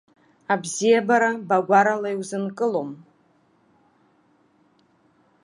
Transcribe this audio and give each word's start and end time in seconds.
Абзиабара 0.53 1.31
багәарала 1.47 2.09
иузынкылом. 2.11 2.89